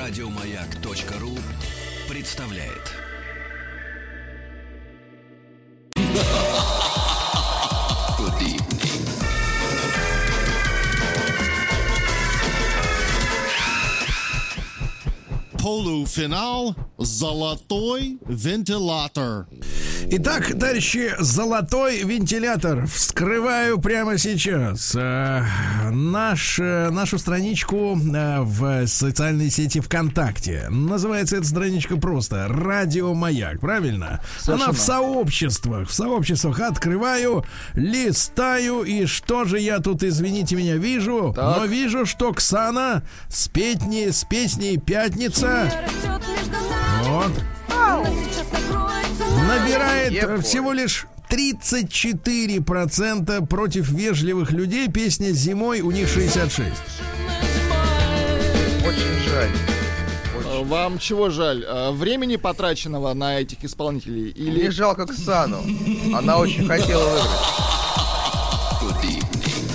[0.00, 1.36] Радиомаяк.ру
[2.08, 2.96] представляет.
[15.58, 19.48] Полуфинал «Золотой вентилятор».
[20.08, 22.86] Итак, товарищи, золотой вентилятор.
[22.86, 25.44] Вскрываю прямо сейчас э,
[25.90, 30.66] наш, э, нашу страничку э, в социальной сети ВКонтакте.
[30.70, 34.20] Называется эта страничка просто «Радио Маяк», правильно?
[34.46, 35.88] Она в сообществах.
[35.88, 41.34] В сообществах открываю, листаю, и что же я тут, извините меня, вижу?
[41.36, 45.70] Но вижу, что Ксана с, петни, с песней «Пятница»
[47.04, 47.32] вот,
[49.50, 50.40] набирает Епо.
[50.42, 54.88] всего лишь 34% против вежливых людей.
[54.88, 56.66] Песня зимой у них 66.
[58.86, 59.50] Очень жаль.
[60.44, 61.64] Э, Вам чего жаль?
[61.66, 64.32] Э, Времени потраченного на этих исполнителей?
[64.36, 65.62] Мне Или жалко Ксану.
[66.14, 67.30] Она очень хотела выиграть.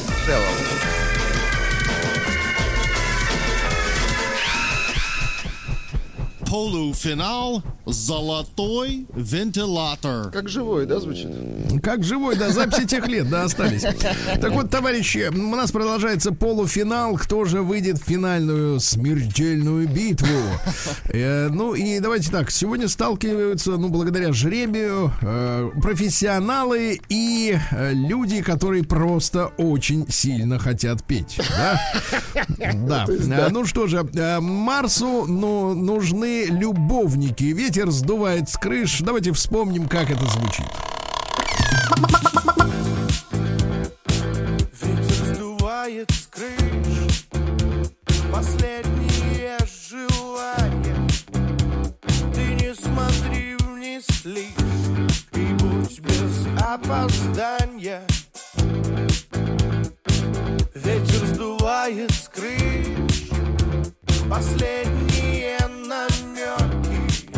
[0.08, 0.56] В целом.
[6.46, 10.32] Полуфинал «Золотой вентилятор».
[10.32, 11.28] как живой, да, звучит?
[11.82, 13.82] Как живой, да, записи тех лет, да, остались.
[14.42, 17.16] Так вот, товарищи, у нас продолжается полуфинал.
[17.18, 20.28] Кто же выйдет в финальную смертельную битву?
[21.10, 28.42] Э, ну и давайте так, сегодня сталкиваются, ну, благодаря жребию, э, профессионалы и э, люди,
[28.42, 31.40] которые просто очень сильно хотят петь.
[31.58, 31.82] Да.
[32.74, 33.06] Да.
[33.08, 37.46] Э, Ну что же, э, Марсу ну, нужны любовники.
[37.46, 39.00] Ветер сдувает с крыш.
[39.02, 40.66] Давайте вспомним, как это звучит.
[64.30, 65.58] Последние
[65.88, 67.30] намеки.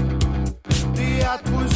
[0.96, 1.67] Ты отпусти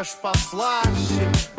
[0.00, 1.49] Ешь послаще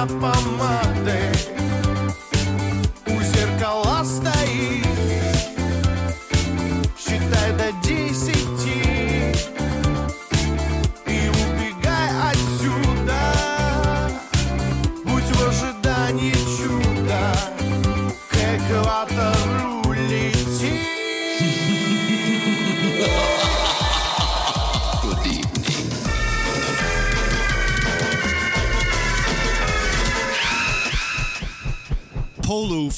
[0.00, 0.89] Испачкана помадой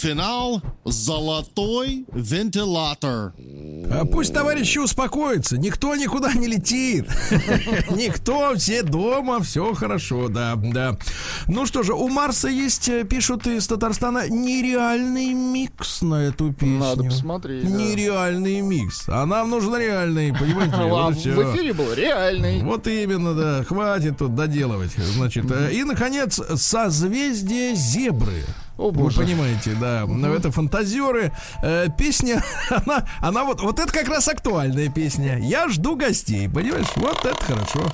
[0.02, 3.34] Полуфинал «Золотой вентилятор».
[3.88, 7.06] А Пусть товарищи успокоятся, никто никуда не летит.
[7.90, 10.98] Никто, все дома, все хорошо, да, да.
[11.46, 16.78] Ну что же, у Марса есть, э, пишут из Татарстана, нереальный микс на эту песню.
[16.78, 17.64] Надо посмотреть.
[17.64, 19.04] Нереальный микс.
[19.08, 20.74] А нам нужен реальный, понимаете?
[20.82, 22.60] А Вот в эфире был реальный.
[22.62, 23.62] Вот именно, да.
[23.64, 24.92] Хватит тут доделывать.
[24.96, 28.42] Значит, э, и, наконец, созвездие зебры.
[28.82, 29.20] О, боже.
[29.20, 30.04] Вы понимаете, да.
[30.08, 31.32] Но это фантазеры.
[31.62, 35.38] Э, песня, она, она вот, вот это как раз актуальная песня.
[35.38, 36.88] Я жду гостей, понимаешь?
[36.96, 37.92] Вот это хорошо.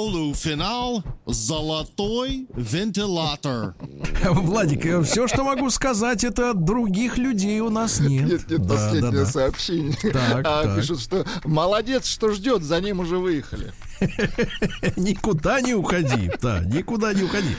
[0.00, 3.74] Полуфинал «Золотой вентилятор».
[4.24, 8.26] Владик, все, что могу сказать, это других людей у нас нет.
[8.26, 9.26] Нет, нет, Да, последнее да, да.
[9.26, 9.92] сообщение.
[10.10, 10.76] Так, А, так.
[10.76, 13.74] Пишут, что молодец, что ждет, за ним уже выехали.
[14.96, 16.30] Никуда не уходи.
[16.40, 17.56] Да, никуда не уходи.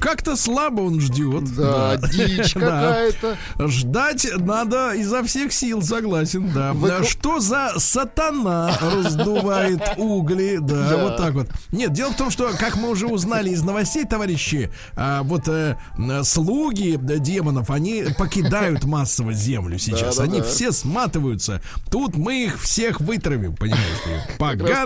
[0.00, 1.54] Как-то слабо он ждет.
[1.56, 2.60] Да, дичь Да.
[2.60, 3.36] какая-то.
[3.68, 6.72] Ждать надо изо всех сил, согласен, да.
[6.72, 10.58] Вы- Что за сатана раздувает угли?
[10.60, 10.96] Да, Да.
[11.04, 11.48] вот так вот.
[11.72, 15.76] Нет, дело в том, что, как мы уже узнали из новостей, товарищи, а, вот э,
[16.24, 20.18] слуги демонов, они покидают массово землю сейчас.
[20.18, 21.60] Они все сматываются.
[21.90, 23.80] Тут мы их всех вытравим, понимаешь?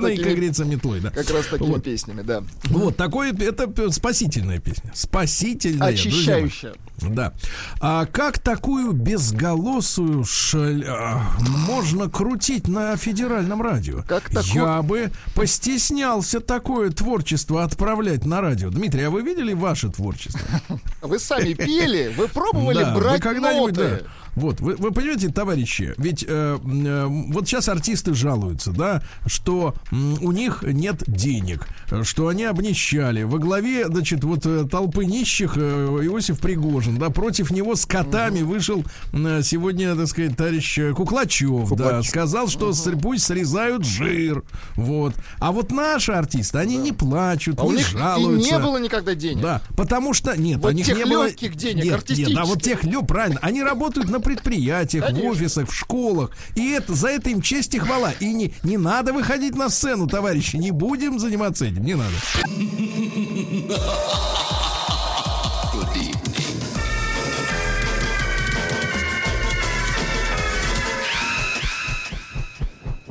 [0.08, 0.93] такими- как говорится, метлой.
[1.00, 1.10] Да?
[1.10, 1.82] Как раз такими Вот.
[1.84, 2.42] песнями, да.
[2.64, 4.90] Вот такое, это спасительная песня.
[4.94, 5.92] Спасительная.
[5.92, 6.10] друзья.
[6.10, 6.74] Очищающая.
[7.00, 7.32] Да.
[7.80, 10.84] А как такую безголосую шаль...
[10.88, 11.22] а,
[11.68, 14.02] можно крутить на федеральном радио?
[14.06, 18.70] Как таку- Я бы постеснялся такое творчество отправлять на радио.
[18.70, 20.40] Дмитрий, а вы видели ваше творчество?
[21.02, 24.00] Вы сами пели, вы пробовали Да, вы брать когда-нибудь, ноты.
[24.02, 24.10] да.
[24.36, 30.16] Вот, вы, вы понимаете, товарищи, ведь э, э, вот сейчас артисты жалуются, да, что м,
[30.22, 33.22] у них нет денег, э, что они обнищали.
[33.22, 38.42] Во главе, значит, вот э, толпы нищих э, Иосиф Пригожин, да, против него с котами
[38.42, 44.42] вышел э, сегодня, так сказать, товарищ э, Куклачев, да, сказал, что с- пусть срезают жир,
[44.76, 45.14] вот.
[45.38, 48.50] А вот наши артисты, они не плачут, А у не них и жалуются.
[48.52, 49.42] не было никогда денег.
[49.42, 52.62] Да, потому что нет, Вот у них тех не было денег, нет, нет, да, вот
[52.62, 53.38] тех лё, правильно.
[53.42, 55.28] Они работают на предприятиях, Конечно.
[55.28, 58.12] в офисах, в школах, и это за это им честь и хвала.
[58.20, 62.14] И не не надо выходить на сцену, товарищи, не будем заниматься этим, не надо.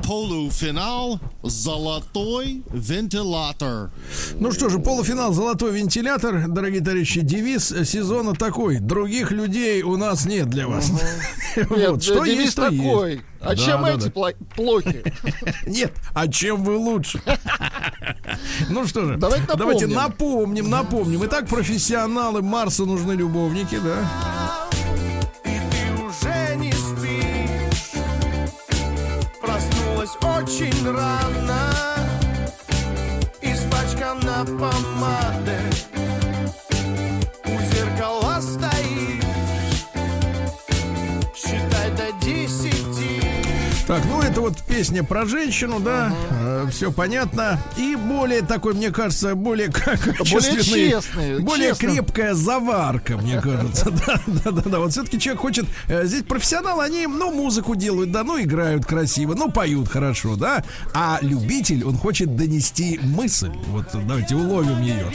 [0.06, 3.90] Полуфинал «Золотой вентилятор».
[4.38, 8.80] Ну что же, полуфинал «Золотой вентилятор», дорогие товарищи, девиз сезона такой.
[8.80, 10.90] Других людей у нас нет для вас.
[11.56, 13.22] Нет, Вот, что есть, такой.
[13.40, 15.04] А Да, чем да, эти плохи?
[15.66, 17.22] Нет, а чем вы лучше?
[18.68, 19.58] Ну что же, Давайте напомним.
[19.58, 21.24] давайте напомним, напомним.
[21.24, 24.63] Итак, профессионалы Марса нужны любовники, да?
[30.20, 31.70] Проснулась очень рано
[33.42, 35.93] Испачкана помадой
[43.94, 46.12] Так, ну это вот песня про женщину, да,
[46.68, 47.60] все понятно.
[47.76, 51.90] И более такой, мне кажется, более как качественный, честный, более честно.
[51.90, 53.90] крепкая заварка, мне кажется.
[54.04, 54.78] Да, да, да, да.
[54.80, 55.66] Вот все-таки человек хочет.
[55.86, 60.64] э, Здесь профессионалы, они, ну, музыку делают, да, ну, играют красиво, ну, поют хорошо, да.
[60.92, 63.52] А любитель, он хочет донести мысль.
[63.68, 65.06] Вот давайте уловим ее.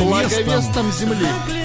[0.00, 1.63] Благовестом земли.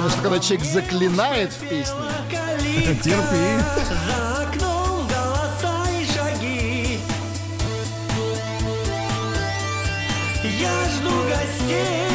[0.00, 1.94] Конечно, когда человек заклинает в песне.
[3.02, 3.62] Терпи.
[4.06, 7.00] За окном голоса и шаги
[10.58, 12.09] Я жду гостей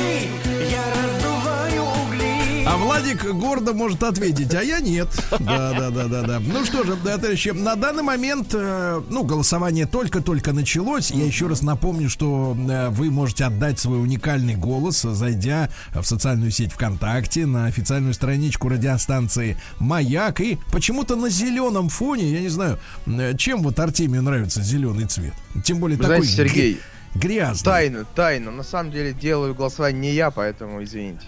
[2.95, 5.09] Владик гордо может ответить, а я нет.
[5.31, 6.39] Да, да, да, да, да.
[6.39, 11.11] Ну что же, да, товарищи, на данный момент, э, ну, голосование только-только началось.
[11.11, 16.51] Я еще раз напомню, что э, вы можете отдать свой уникальный голос, зайдя в социальную
[16.51, 20.39] сеть ВКонтакте, на официальную страничку радиостанции «Маяк».
[20.39, 25.33] И почему-то на зеленом фоне, я не знаю, э, чем вот Артемию нравится зеленый цвет.
[25.65, 26.73] Тем более Вы такой знаете, Сергей,
[27.13, 27.65] гря- грязный.
[27.65, 28.51] Тайна, тайна.
[28.51, 31.25] На самом деле делаю голосование не я, поэтому извините.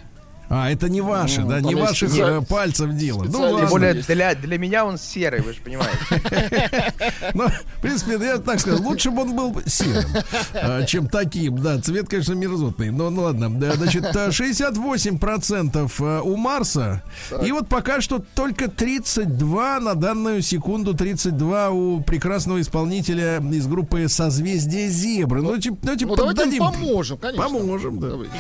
[0.50, 3.24] А, это не ваши, Ну, да, не ваших специаль- э, пальцев дело.
[3.24, 3.32] Ну.
[3.32, 3.68] Тем ладно.
[3.68, 5.98] более для, для меня он серый, вы же понимаете.
[7.34, 10.10] Ну, в принципе, я так скажу, лучше бы он был серым,
[10.54, 11.58] а, чем таким.
[11.58, 12.92] Да, цвет, конечно, мерзотный.
[12.92, 13.50] Но ну ладно.
[13.50, 17.04] Да, значит, а, 68% а, у Марса.
[17.44, 24.08] И вот пока что только 32 на данную секунду 32 у прекрасного исполнителя из группы
[24.08, 25.42] Созвездие Зебры.
[25.42, 27.44] Ну, типа, давайте Ну давайте поможем, конечно.
[27.44, 28.10] Поможем, да.
[28.10, 28.34] Давайте.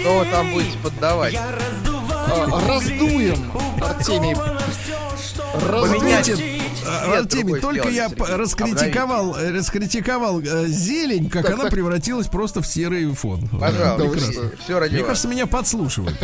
[0.00, 1.34] Что вы там будете поддавать?
[1.36, 3.52] А, раздуем,
[3.82, 4.34] Артемий.
[4.34, 6.22] Упаковано
[6.86, 13.48] а, Артемий, только я раскритиковал, раскритиковал э, зелень, как она превратилась просто в серый фон.
[13.48, 14.50] Пожалуйста, Прекрасно.
[14.62, 16.16] все ради Мне кажется, меня подслушивают.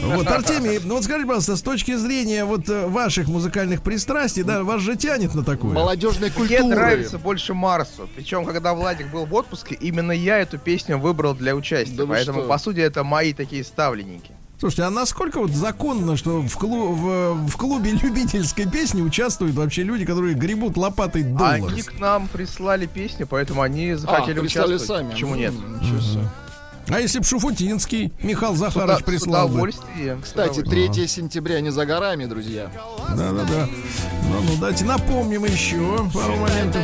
[0.00, 4.62] Вот, Артемий, ну вот скажи, пожалуйста, с точки зрения вот э, ваших музыкальных пристрастий, да,
[4.62, 5.72] вас же тянет на такое?
[5.72, 6.64] Молодежной Мне культуры.
[6.64, 8.08] нравится больше Марсу.
[8.14, 12.06] Причем, когда Владик был в отпуске, именно я эту песню выбрал для участия.
[12.06, 14.33] Поэтому, по сути, это мои такие ставленники.
[14.58, 19.82] Слушайте, а насколько вот законно, что в, клу- в, в клубе любительской песни участвуют вообще
[19.82, 21.70] люди, которые гребут лопатой доллар?
[21.72, 25.02] Они к нам прислали песню, поэтому они захотели а, прислали участвовать.
[25.02, 25.10] сами.
[25.12, 25.52] Почему нет?
[26.88, 29.70] А если б Шуфутинский Михаил Захарович уда- с прислал бы?
[30.22, 30.92] Кстати, удовольствием.
[30.92, 32.70] 3 сентября не за горами, друзья.
[33.16, 33.66] Да-да-да.
[34.30, 35.78] Ну, ну, давайте напомним еще
[36.12, 36.82] пару моментов.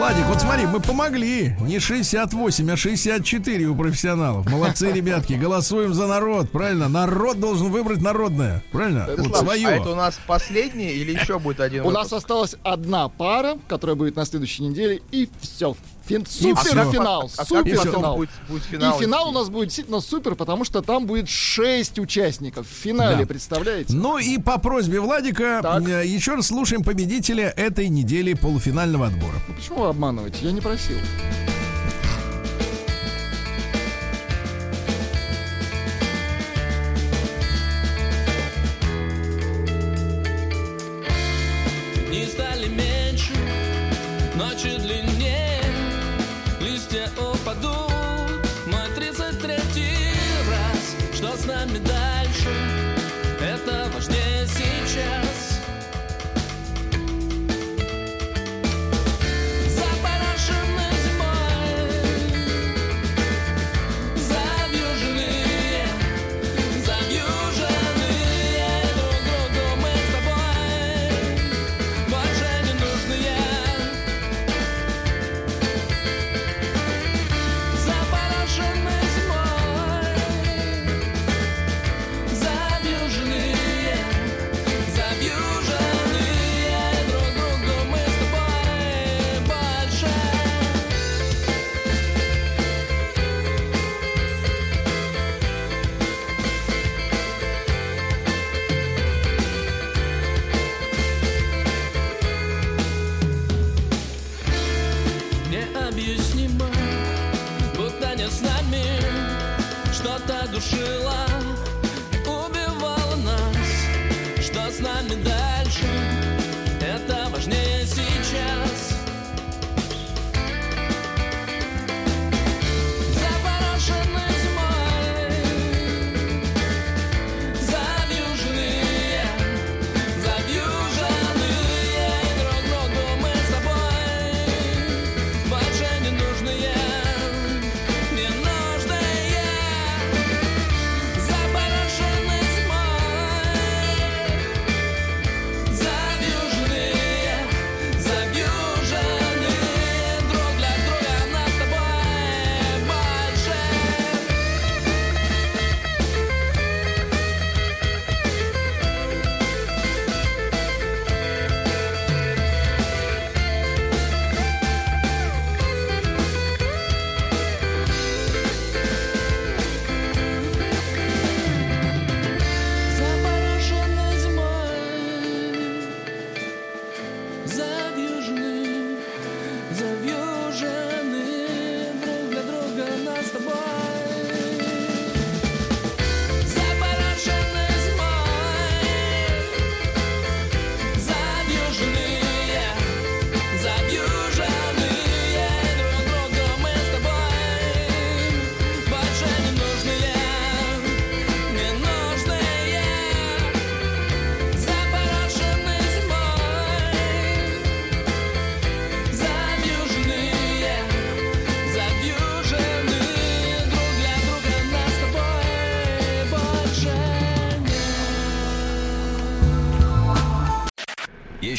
[0.00, 1.54] Владик, вот смотри, мы помогли.
[1.60, 4.50] Не 68, а 64 у профессионалов.
[4.50, 5.34] Молодцы, ребятки.
[5.34, 6.88] Голосуем за народ, правильно?
[6.88, 9.06] Народ должен выбрать народное, правильно?
[9.14, 9.68] Вот Слав, свое.
[9.68, 12.14] А это у нас последний или еще будет один У нас выпуск?
[12.16, 15.76] осталась одна пара, которая будет на следующей неделе, и все.
[16.10, 16.26] Фин...
[16.26, 17.30] Суперфинал.
[17.36, 18.16] А Суперфинал.
[18.16, 18.98] будет, будет финал?
[18.98, 23.18] И финал у нас будет действительно супер, потому что там будет 6 участников в финале,
[23.20, 23.26] Да.
[23.26, 23.94] представляете?
[23.94, 25.88] Ну и по просьбе Владика Так.
[25.88, 29.34] э, еще раз слушаем победителя этой недели полуфинального отбора.
[29.48, 30.38] Ну почему вы обманываете?
[30.42, 30.96] Я не просил.
[51.20, 52.48] Что с нами дальше,
[53.42, 55.49] это важнее сейчас.